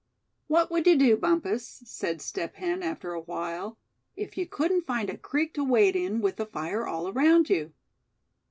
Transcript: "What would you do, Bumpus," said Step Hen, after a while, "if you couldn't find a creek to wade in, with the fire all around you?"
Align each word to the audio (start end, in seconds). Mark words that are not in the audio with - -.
"What 0.47 0.71
would 0.71 0.87
you 0.87 0.95
do, 0.97 1.15
Bumpus," 1.15 1.83
said 1.85 2.21
Step 2.23 2.55
Hen, 2.55 2.81
after 2.81 3.13
a 3.13 3.19
while, 3.21 3.77
"if 4.17 4.35
you 4.35 4.47
couldn't 4.47 4.87
find 4.87 5.11
a 5.11 5.15
creek 5.17 5.53
to 5.53 5.63
wade 5.63 5.95
in, 5.95 6.21
with 6.21 6.37
the 6.37 6.47
fire 6.47 6.87
all 6.87 7.07
around 7.07 7.51
you?" 7.51 7.71